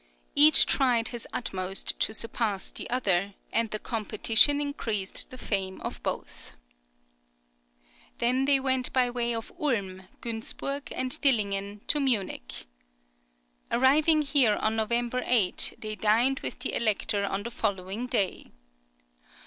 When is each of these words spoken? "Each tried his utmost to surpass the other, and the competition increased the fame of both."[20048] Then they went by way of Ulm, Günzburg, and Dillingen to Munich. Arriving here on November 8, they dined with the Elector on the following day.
"Each 0.33 0.65
tried 0.65 1.09
his 1.09 1.27
utmost 1.31 1.99
to 1.99 2.13
surpass 2.15 2.71
the 2.71 2.89
other, 2.89 3.35
and 3.53 3.69
the 3.69 3.77
competition 3.77 4.59
increased 4.59 5.29
the 5.29 5.37
fame 5.37 5.79
of 5.81 6.01
both."[20048] 6.01 6.55
Then 8.17 8.45
they 8.45 8.59
went 8.59 8.91
by 8.93 9.11
way 9.11 9.35
of 9.35 9.51
Ulm, 9.59 10.07
Günzburg, 10.19 10.91
and 10.95 11.11
Dillingen 11.21 11.81
to 11.85 11.99
Munich. 11.99 12.65
Arriving 13.69 14.23
here 14.23 14.55
on 14.55 14.75
November 14.75 15.21
8, 15.23 15.75
they 15.77 15.95
dined 15.97 16.39
with 16.39 16.57
the 16.57 16.73
Elector 16.75 17.23
on 17.23 17.43
the 17.43 17.51
following 17.51 18.07
day. 18.07 18.51